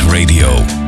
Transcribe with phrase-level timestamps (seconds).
[0.00, 0.81] Radio.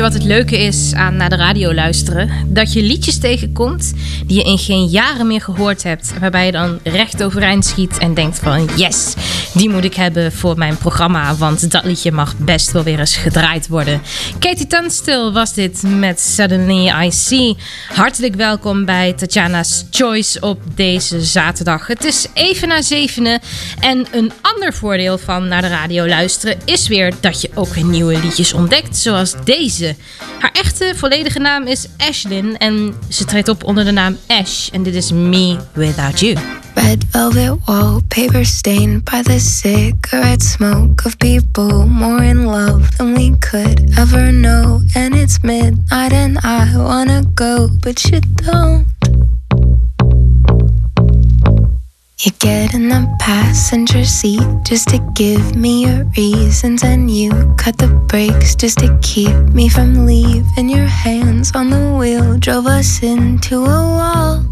[0.00, 2.30] Wat het leuke is aan naar de radio luisteren?
[2.46, 3.92] Dat je liedjes tegenkomt
[4.26, 6.12] die je in geen jaren meer gehoord hebt.
[6.20, 9.14] Waarbij je dan recht overeind schiet en denkt van yes,
[9.54, 11.34] die moet ik hebben voor mijn programma.
[11.34, 14.02] Want dat liedje mag best wel weer eens gedraaid worden.
[14.38, 17.56] Katie Tunstall was dit met Suddenly I See.
[17.94, 21.86] Hartelijk welkom bij Tatjana's Choice op deze zaterdag.
[21.86, 23.40] Het is even na zevenen.
[23.80, 27.84] En een ander voordeel van naar de radio luisteren is weer dat je ook weer
[27.84, 28.96] nieuwe liedjes ontdekt.
[28.96, 29.89] Zoals deze.
[30.38, 34.68] Haar echte volledige naam is Ashlyn en ze treedt op onder de naam Ash.
[34.68, 36.36] En dit is Me Without You.
[36.74, 43.36] Red velvet wallpaper stained by the cigarette smoke of people more in love than we
[43.38, 44.80] could ever know.
[44.94, 48.86] And it's midnight and I wanna go, but you don't.
[52.22, 57.78] You get in the passenger seat just to give me your reasons, and you cut
[57.78, 60.68] the brakes just to keep me from leaving.
[60.68, 64.44] Your hands on the wheel drove us into a wall.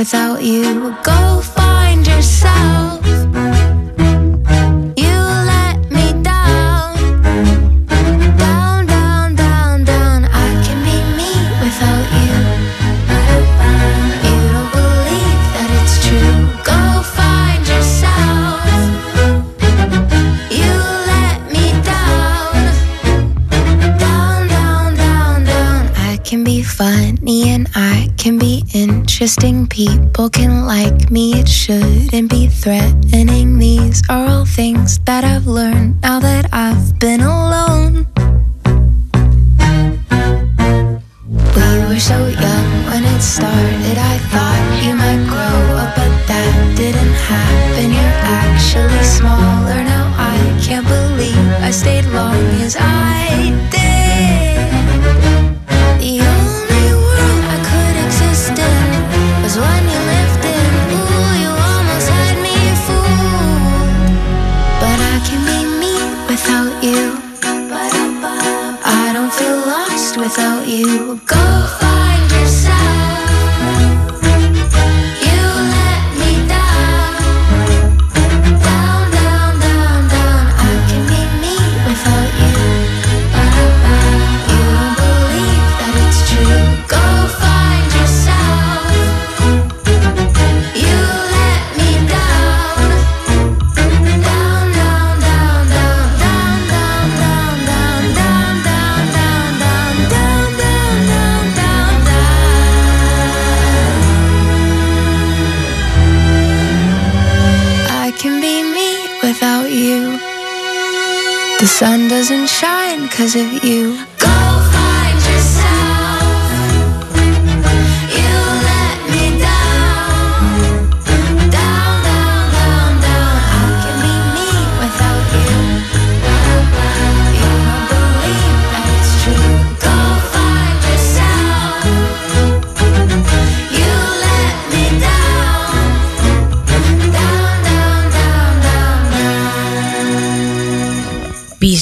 [0.00, 0.96] Without you.
[1.02, 2.89] Go find yourself.
[26.80, 29.66] funny and I can be interesting.
[29.66, 33.58] People can like me, it shouldn't be threatening.
[33.58, 36.79] These are all things that I've learned now that I've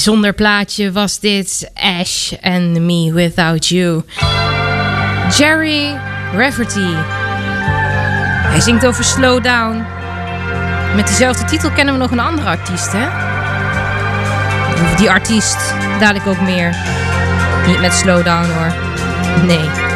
[0.09, 1.71] Zonder plaatje was dit.
[1.73, 4.03] Ash and Me Without You.
[5.37, 5.99] Jerry
[6.35, 6.93] Rafferty.
[8.49, 9.85] Hij zingt over slowdown.
[10.95, 13.07] Met dezelfde titel kennen we nog een andere artiest, hè?
[14.97, 16.75] Die artiest dadelijk ook meer.
[17.67, 18.73] Niet met slowdown hoor.
[19.45, 19.88] Nee.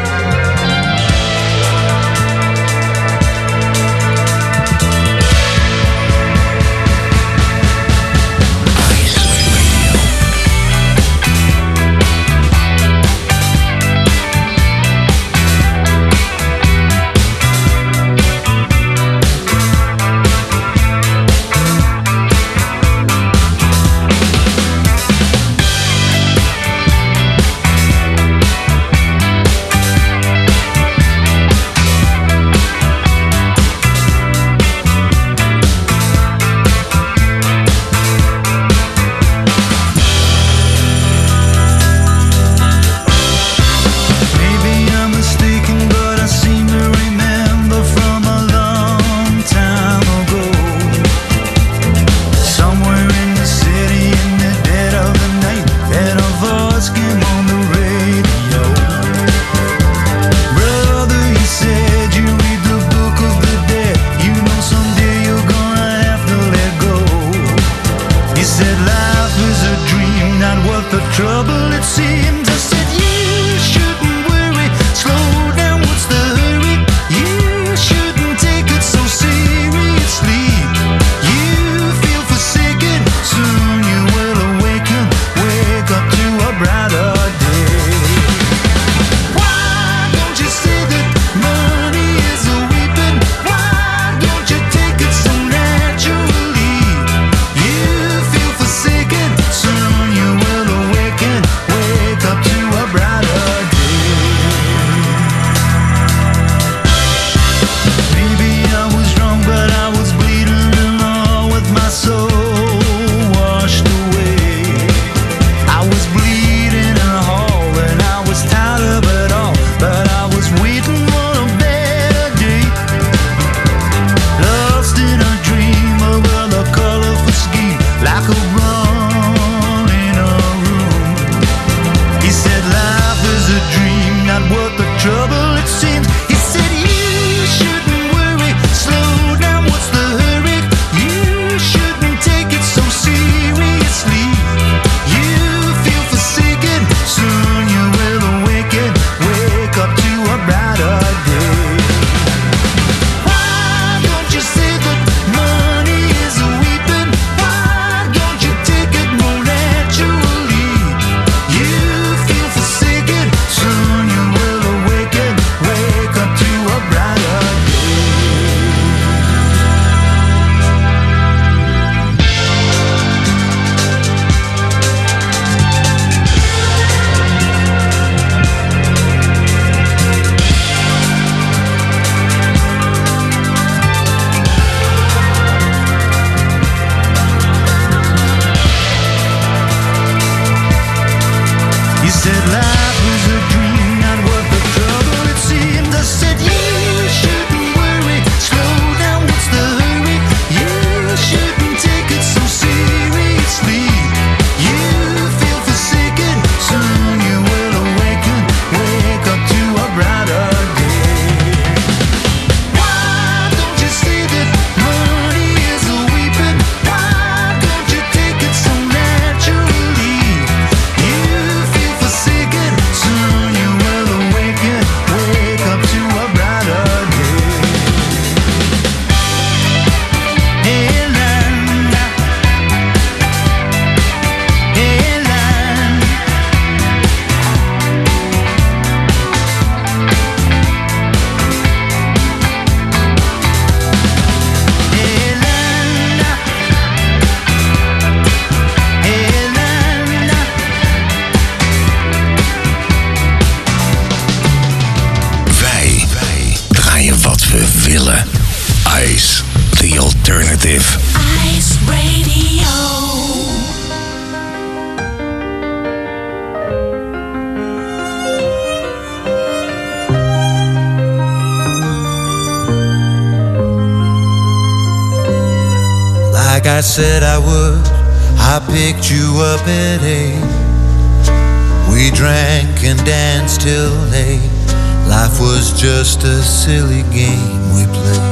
[285.83, 288.23] just a silly game we play.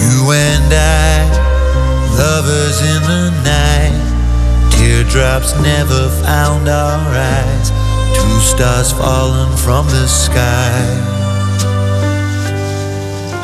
[0.00, 1.20] You and I,
[2.16, 7.68] lovers in the night, teardrops never found our eyes,
[8.16, 10.80] two stars fallen from the sky.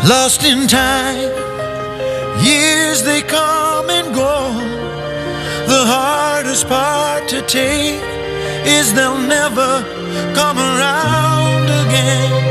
[0.09, 1.19] Lost in time,
[2.43, 4.55] years they come and go.
[5.67, 8.01] The hardest part to take
[8.65, 9.85] is they'll never
[10.35, 11.26] come around.
[11.87, 12.46] alguém.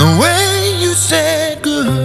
[0.00, 1.99] the way you said goodbye.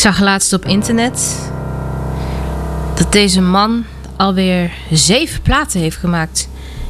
[0.00, 1.50] Ik zag laatst op internet
[2.94, 3.84] dat deze man
[4.16, 6.48] alweer zeven platen heeft gemaakt.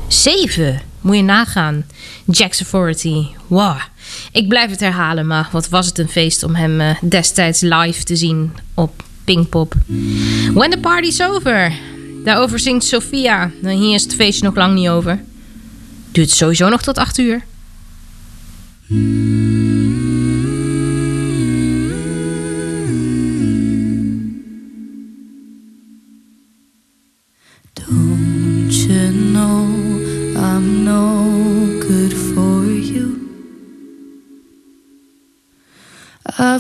[0.09, 0.81] Zeven!
[1.01, 1.85] Moet je nagaan.
[2.27, 3.27] Jack's Authority.
[3.47, 3.77] Wow.
[4.33, 8.03] Ik blijf het herhalen, maar wat was het een feest om hem eh, destijds live
[8.03, 9.75] te zien op Pinkpop.
[10.55, 11.73] When the party's over.
[12.25, 13.51] Daarover zingt Sophia.
[13.61, 15.25] Nou, hier is het feestje nog lang niet over.
[16.13, 17.43] Duurt sowieso nog tot acht uur.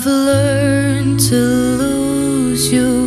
[0.01, 3.00] I've learned to lose you.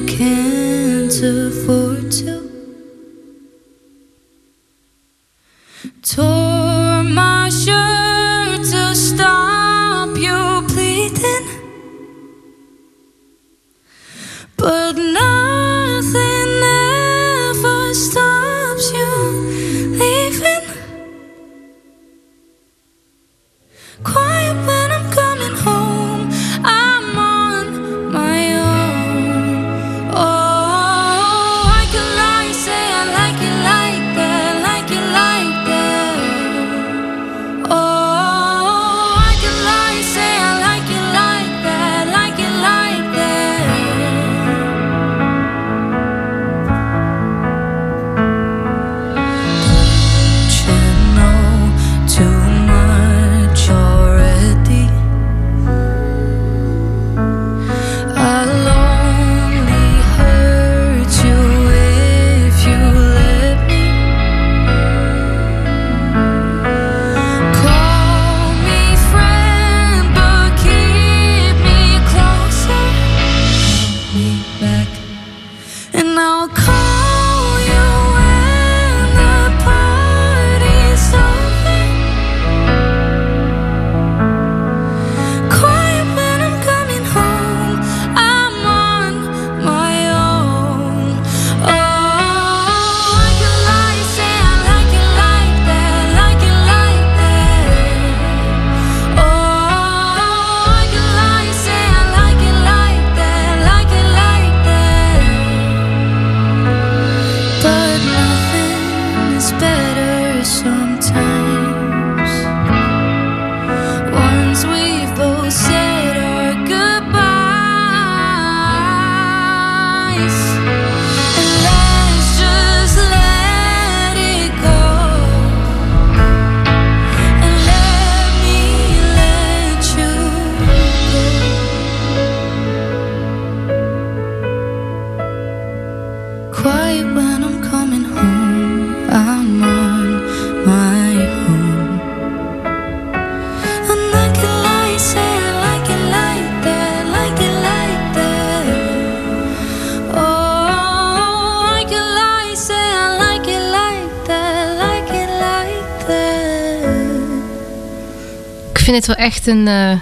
[158.94, 160.00] vind het wel echt een eh,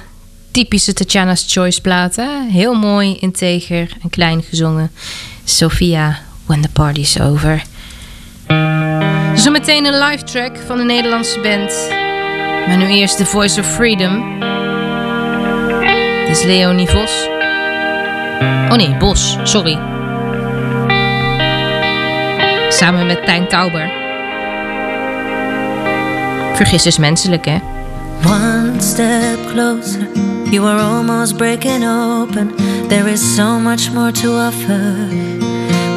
[0.51, 2.15] typische Tatjana's Choice plaat.
[2.15, 2.49] Hè?
[2.49, 4.91] Heel mooi, integer en klein gezongen.
[5.43, 7.63] Sophia, When the Party's Over.
[9.35, 11.87] Zometeen een live track van de Nederlandse band.
[12.67, 14.39] Maar nu eerst The Voice of Freedom.
[16.27, 17.27] Dit is Leonie Vos.
[18.69, 19.79] Oh nee, Bos, sorry.
[22.69, 23.91] Samen met Tijn Kauber.
[26.55, 27.57] Vergis dus menselijk, hè?
[28.81, 30.07] step closer.
[30.49, 32.55] You are almost breaking open.
[32.87, 34.83] There is so much more to offer.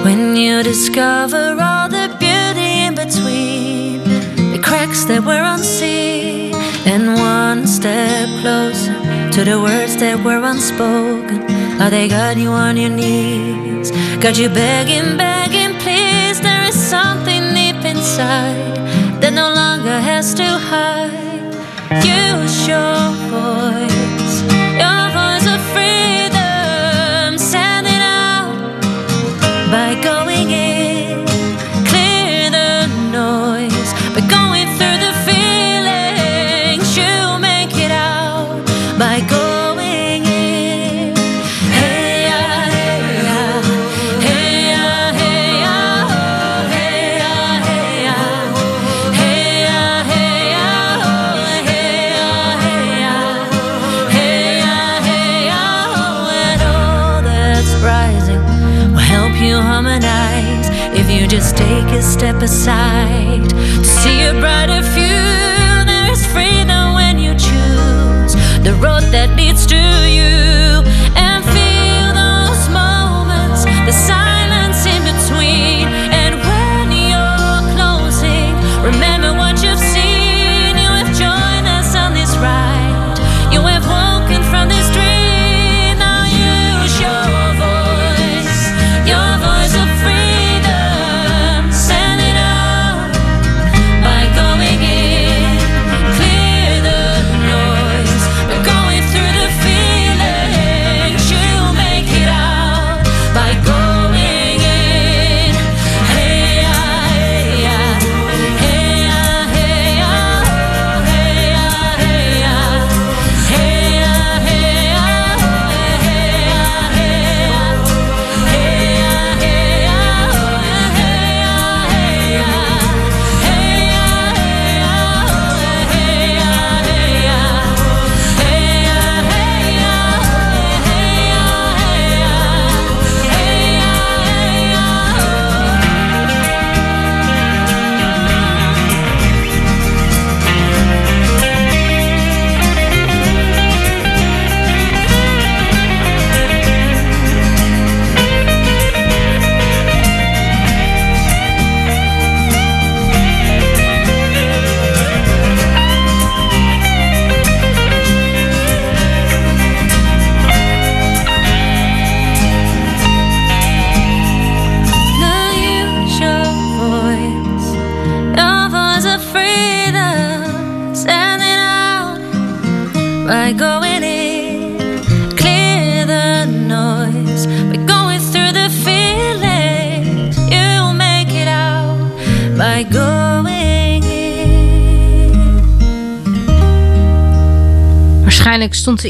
[0.04, 4.04] When you discover all the beauty in between
[4.52, 6.54] the cracks that were unseen,
[6.86, 8.92] and one step closer
[9.32, 11.42] to the words that were unspoken.
[11.80, 16.40] Are they got you on your knees, got you begging, begging, please.
[16.40, 18.76] There is something deep inside
[19.20, 21.33] that no longer has to hide
[21.90, 24.13] usual voice.
[62.44, 62.83] beside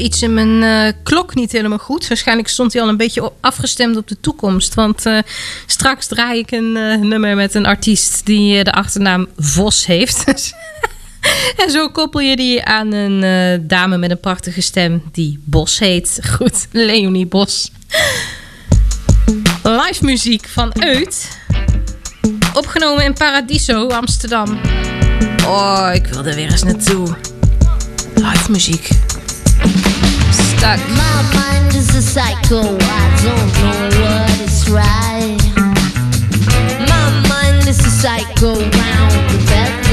[0.01, 2.07] iets in mijn eh, klok niet helemaal goed.
[2.07, 4.73] Waarschijnlijk stond hij al een beetje afgestemd op de toekomst.
[4.73, 5.17] Want eh,
[5.65, 10.23] straks draai ik een eh, nummer met een artiest die de achternaam Vos heeft.
[11.63, 16.19] en zo koppel je die aan een dame met een prachtige stem die Bos heet.
[16.31, 17.71] Goed, Leonie Bos.
[19.63, 21.39] Live muziek van Uit,
[22.53, 24.59] Opgenomen in Paradiso, Amsterdam.
[25.45, 27.15] Oh, ik wil er weer eens naartoe.
[28.15, 28.89] Live muziek.
[30.65, 30.79] suck.
[30.89, 35.37] My mind is a psycho, I don't know what is right.
[36.91, 39.84] My mind is a psycho, round the bed.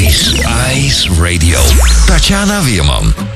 [0.00, 0.32] Ice,
[0.72, 1.60] Ice Radio.
[2.06, 3.29] Tatjana Weerman.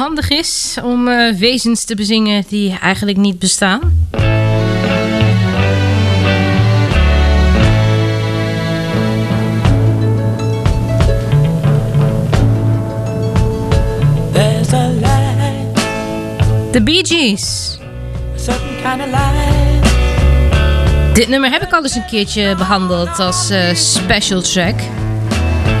[0.00, 4.08] Handig is om eh, wezens te bezingen die eigenlijk niet bestaan.
[16.72, 17.78] De Bee Gees.
[21.12, 24.80] Dit nummer heb ik al eens een keertje behandeld als eh, special track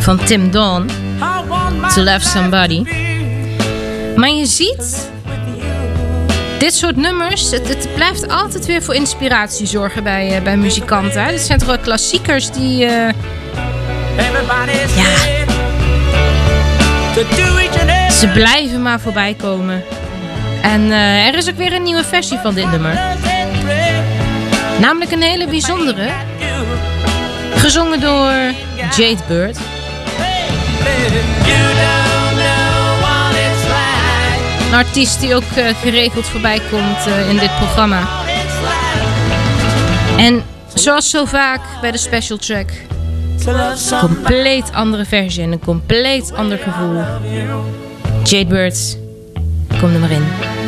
[0.00, 0.90] van Tim Dawn.
[1.94, 3.09] To Love Somebody.
[4.16, 5.10] Maar je ziet,
[6.58, 11.24] dit soort nummers, het, het blijft altijd weer voor inspiratie zorgen bij, eh, bij muzikanten.
[11.24, 11.30] Hè?
[11.30, 12.84] Dit zijn toch wel klassiekers die...
[12.84, 13.08] eh,
[14.96, 15.04] Ja.
[18.10, 19.82] Ze blijven maar voorbij komen.
[20.62, 22.94] En eh, er is ook weer een nieuwe versie van dit nummer.
[24.80, 26.08] Namelijk een hele bijzondere.
[27.56, 28.32] Gezongen door
[28.96, 29.58] Jade Bird.
[34.70, 38.08] Een artiest die ook eh, geregeld voorbij komt eh, in dit programma.
[40.16, 40.42] En
[40.74, 42.70] zoals zo vaak bij de special track.
[43.74, 44.14] somebody.
[44.14, 47.02] Compleet andere versie en een compleet ander gevoel.
[48.24, 48.98] Jade Bird,
[49.80, 50.59] kom er maar in.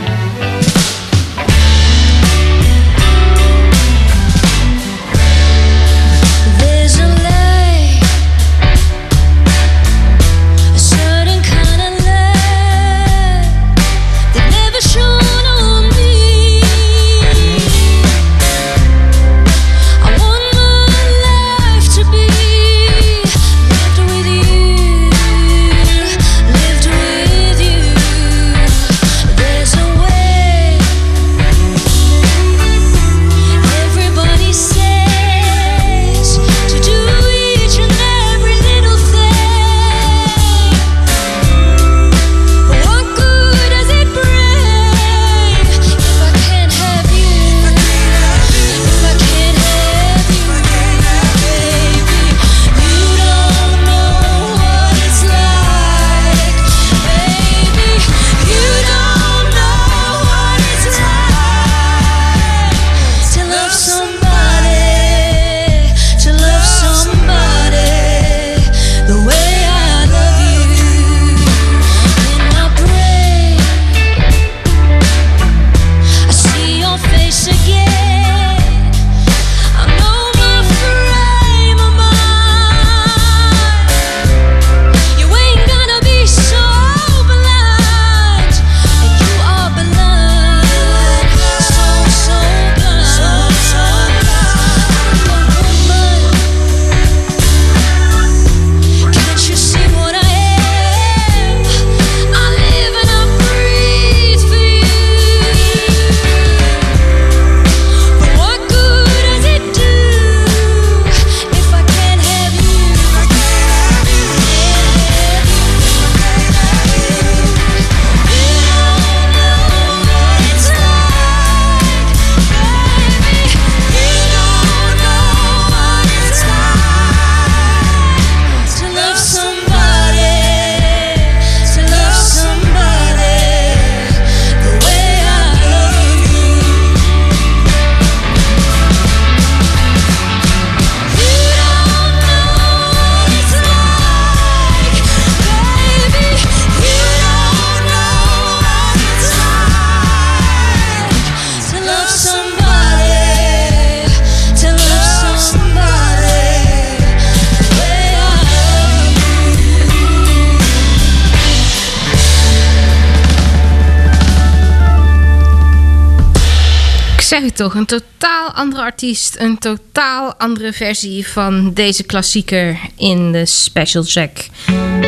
[167.32, 169.36] Zeg het toch, een totaal andere artiest.
[169.38, 174.30] Een totaal andere versie van deze klassieker in de Special Jack.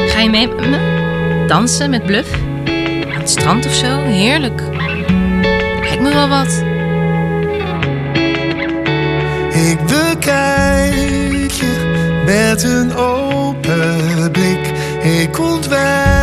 [0.07, 2.35] Ga je mee met me dansen met Bluff?
[3.13, 4.03] Aan het strand of zo?
[4.03, 4.63] Heerlijk.
[5.81, 6.63] Lijkt me wel wat.
[9.55, 14.73] Ik bekijk je met een open blik.
[15.03, 16.14] Ik ontwijk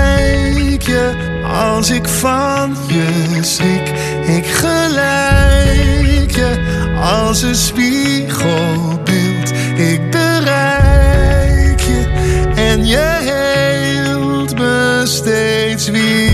[1.62, 3.92] als ik van je schrik.
[4.38, 6.60] Ik gelijk je
[7.02, 9.52] als een spiegelbeeld.
[9.76, 12.06] Ik bereik je
[12.56, 16.30] en je heelt me steeds weer.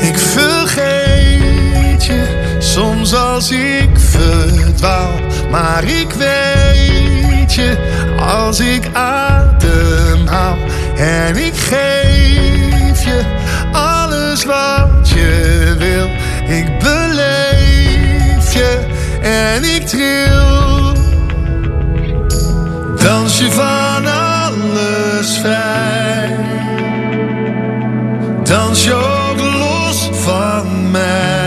[0.00, 5.21] Ik vergeet je soms als ik verdwaal.
[5.52, 7.76] Maar ik weet je
[8.18, 10.56] als ik ademhaal.
[10.96, 13.22] En ik geef je
[13.72, 16.08] alles wat je wil.
[16.56, 18.78] Ik beleef je
[19.22, 20.96] en ik tril.
[22.96, 26.36] Dans je van alles vrij.
[28.42, 31.42] Dans je ook los van mij.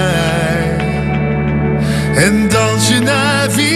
[2.15, 3.74] En dans je naar wie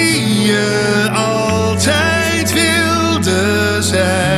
[1.14, 4.29] altijd wilde zijn.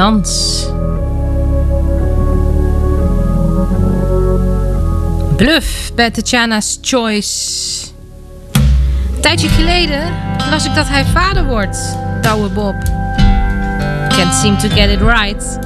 [0.00, 0.66] Dans.
[5.36, 7.86] Bluff bij Tatjana's Choice.
[9.14, 10.02] Een tijdje geleden
[10.50, 12.74] las ik dat hij vader wordt, Douwe Bob.
[14.08, 15.58] Can't seem to get it right.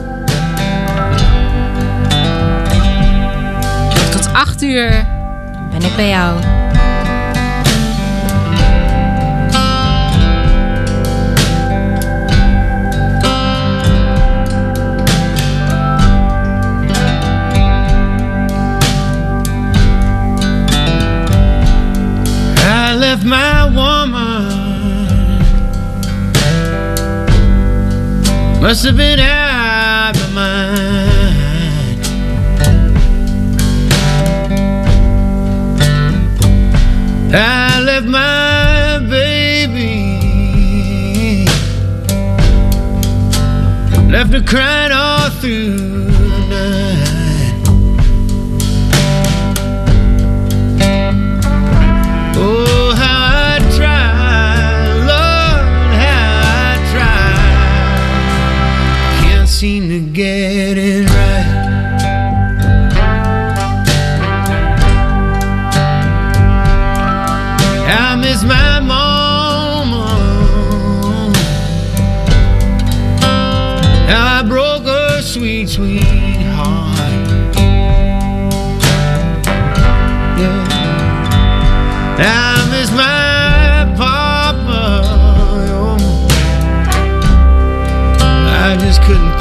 [4.11, 5.07] Tot 8 uur
[5.70, 6.54] ben ik bij jou.
[23.25, 24.85] My woman.
[28.61, 30.85] Must have been out of mind.
[37.35, 39.95] I left my baby.
[44.11, 46.14] Left her crying all through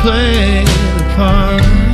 [0.03, 1.92] Play the part.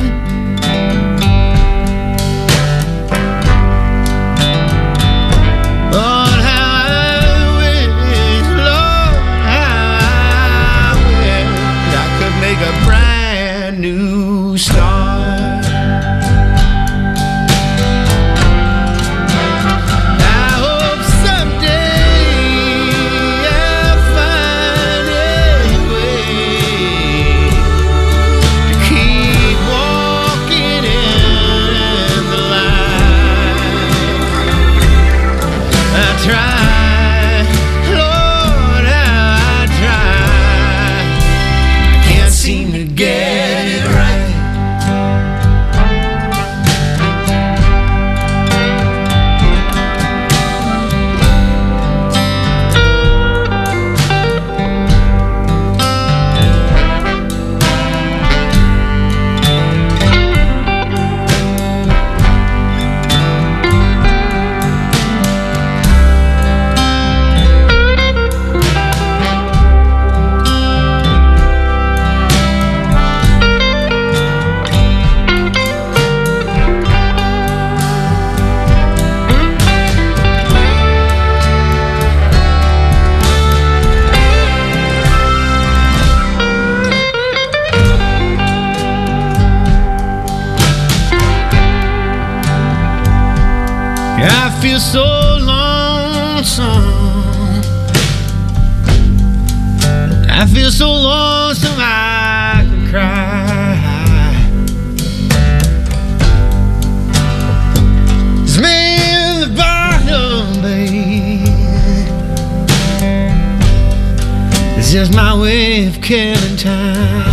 [114.92, 117.29] It's just my way of killing time.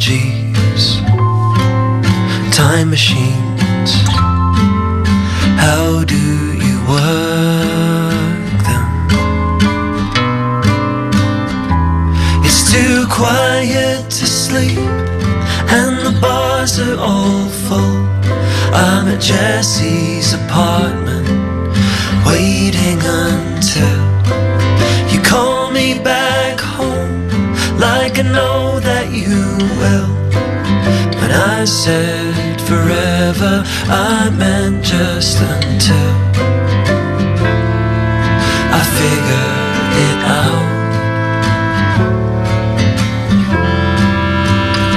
[0.00, 0.96] Apologies,
[2.56, 3.92] time machines.
[5.60, 6.16] How do
[6.56, 8.88] you work them?
[12.42, 14.78] It's too quiet to sleep
[15.68, 18.08] and the bars are all full.
[18.72, 21.28] I'm at Jesse's apartment,
[22.24, 24.09] waiting until
[28.20, 30.10] I know that you will.
[31.20, 36.12] When I said forever, I meant just until
[38.76, 39.56] I figure
[40.06, 40.68] it out.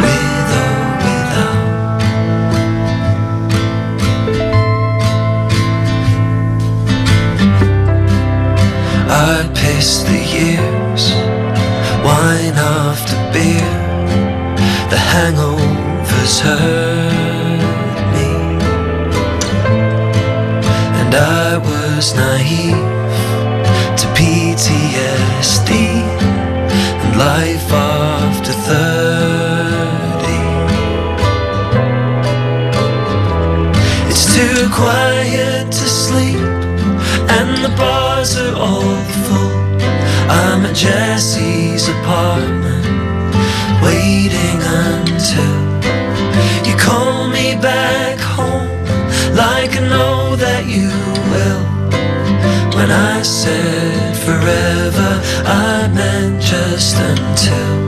[0.04, 1.64] With or without.
[9.10, 10.74] I pissed the years.
[12.04, 12.43] The
[15.14, 18.30] hangovers hurt me,
[21.00, 22.92] and I was naive
[24.00, 25.70] to PTSD
[27.04, 30.42] and life after thirty.
[34.12, 36.44] It's too quiet to sleep,
[37.38, 39.54] and the bars are all full.
[40.40, 42.73] I'm at Jesse's apartment,
[43.84, 45.56] waiting until
[46.68, 48.70] you call me back home,
[49.36, 50.90] like I know that you
[51.32, 51.64] will.
[52.78, 55.12] When I said forever,
[55.46, 57.83] I meant just until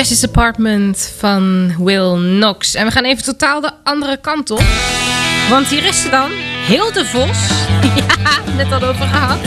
[0.00, 2.74] Jesse's Apartment van Will Knox.
[2.74, 4.62] En we gaan even totaal de andere kant op.
[5.50, 6.30] Want hier is ze dan,
[6.66, 7.48] Hilde Vos.
[8.00, 9.38] ja, net al over gehad.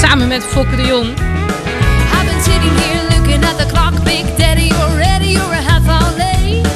[0.00, 1.06] Samen met Fokke de Jong.
[1.06, 6.16] I've been sitting here looking at the clock, Big Daddy, already you're a half hour
[6.16, 6.66] late.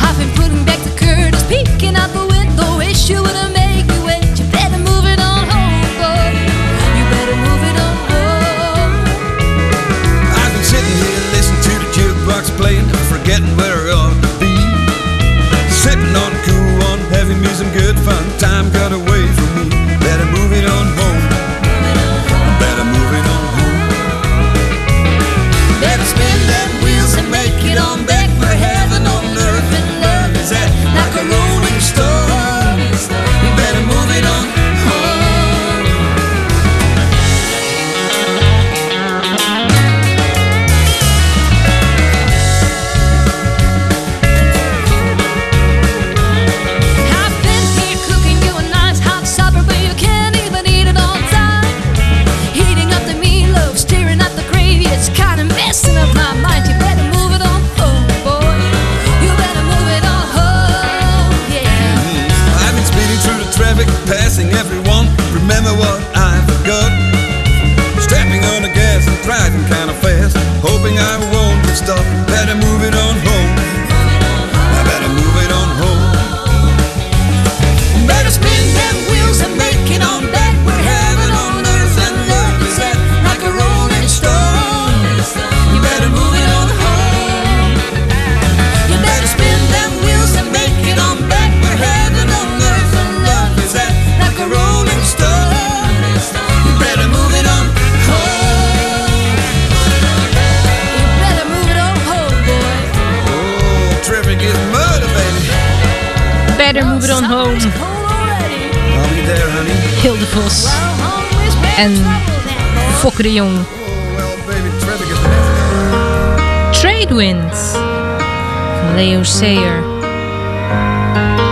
[0.00, 3.57] I've been putting back the curtains, peeking out the window, wish you would have
[18.08, 18.57] Time.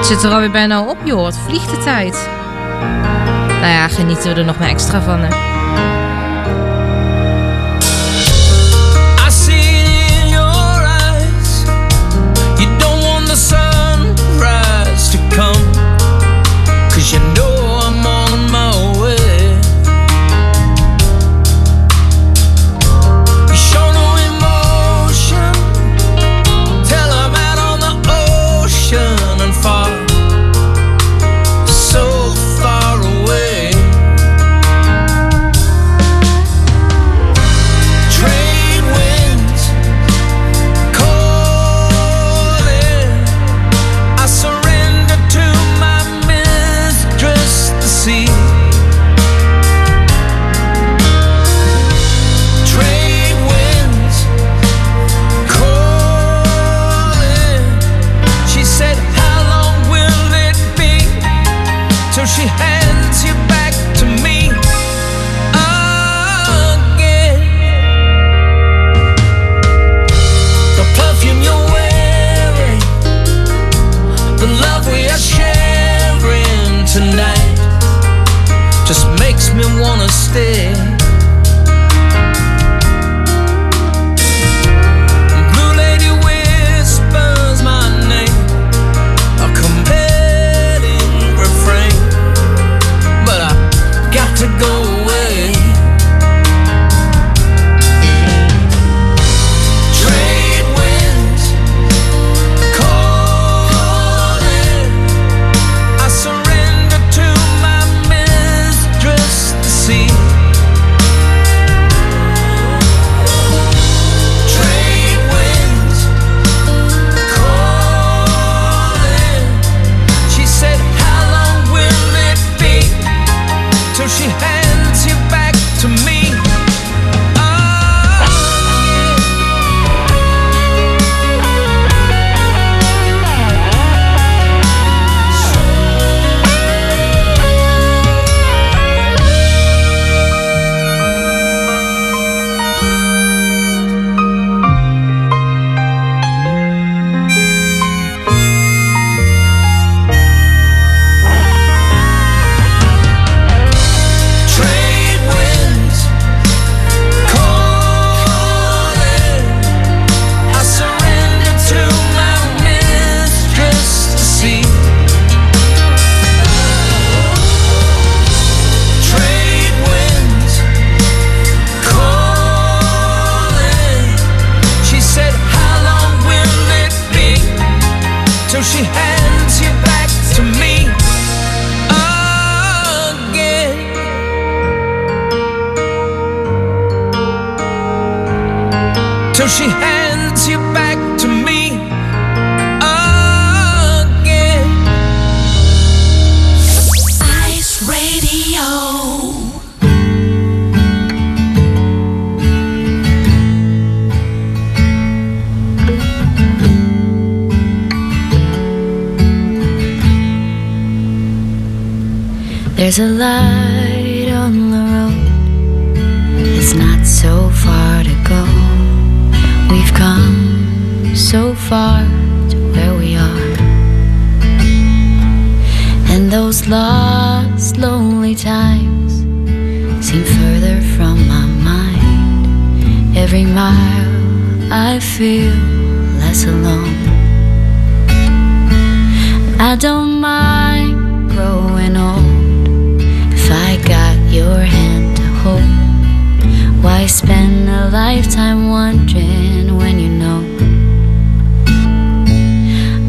[0.07, 1.24] Zit er alweer bijna op, joh.
[1.24, 2.28] Het vliegt de tijd.
[3.48, 5.55] Nou ja, genieten we er nog maar extra van, hè.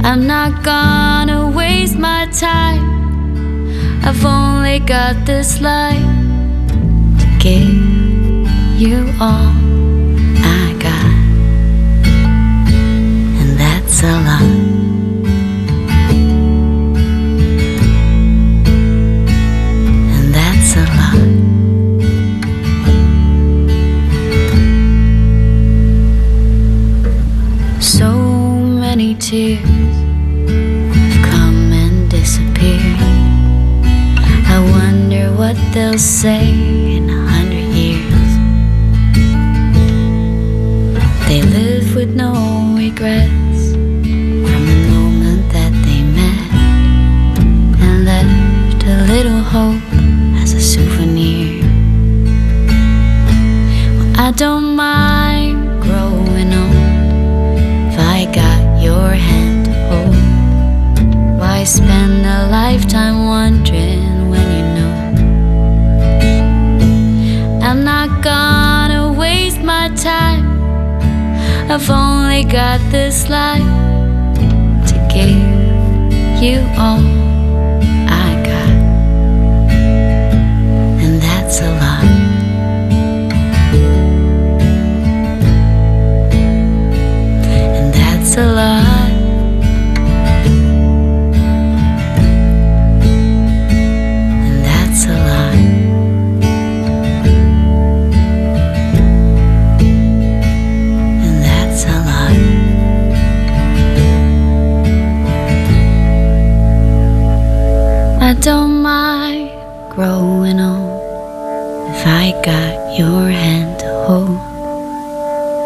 [0.07, 2.81] I'm not gonna waste my time.
[4.05, 6.01] I've only got this life
[7.19, 8.47] to give
[8.79, 9.51] you all
[10.61, 11.11] I got,
[13.41, 14.41] and that's a lot.
[20.15, 21.19] And that's a lot.
[27.81, 28.09] So
[28.85, 29.66] many tears
[35.77, 36.49] they'll say
[36.97, 38.31] in a hundred years.
[41.27, 42.31] They live with no
[42.75, 43.61] regrets
[44.47, 46.49] from the moment that they met
[47.85, 49.87] and left a little hope
[50.41, 51.61] as a souvenir.
[53.97, 54.96] Well, I don't mind
[68.27, 70.43] gonna waste my time.
[71.71, 73.71] I've only got this life
[74.89, 75.31] to give
[76.43, 77.03] you all
[78.25, 78.73] I got,
[81.03, 82.03] and that's a lot.
[87.77, 88.86] And that's a lot.
[109.97, 111.01] Growing old
[111.89, 114.37] if I got your hand to hold.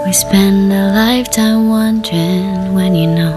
[0.06, 3.36] We spend a lifetime wondering when you know.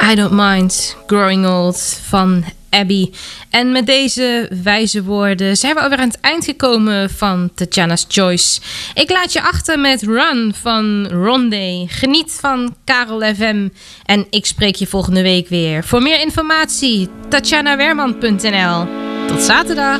[0.00, 0.74] I Don't Mind
[1.06, 1.78] Growing Old
[2.10, 2.46] van
[2.76, 3.10] Abby.
[3.50, 8.60] En met deze wijze woorden zijn we alweer aan het eind gekomen van Tatjana's Choice.
[8.94, 11.86] Ik laat je achter met Run van Rondé.
[11.88, 13.68] Geniet van Karel FM.
[14.04, 15.84] En ik spreek je volgende week weer.
[15.84, 18.86] Voor meer informatie, tatjanawerman.nl.
[19.26, 19.98] Tot zaterdag.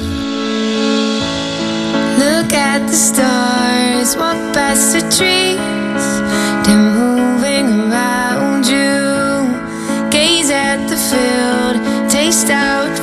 [2.19, 5.57] Look at the stars, walk past the trees.
[6.65, 9.07] They're moving around you.
[12.37, 12.96] spaced out